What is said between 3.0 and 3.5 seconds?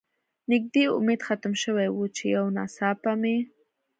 مې.